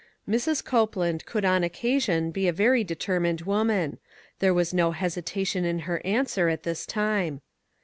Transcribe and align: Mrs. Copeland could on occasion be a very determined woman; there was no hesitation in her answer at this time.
Mrs. 0.27 0.65
Copeland 0.65 1.27
could 1.27 1.45
on 1.45 1.63
occasion 1.63 2.31
be 2.31 2.47
a 2.47 2.51
very 2.51 2.83
determined 2.83 3.41
woman; 3.41 3.99
there 4.39 4.51
was 4.51 4.73
no 4.73 4.93
hesitation 4.93 5.63
in 5.63 5.81
her 5.85 6.01
answer 6.03 6.49
at 6.49 6.63
this 6.63 6.87
time. 6.87 7.39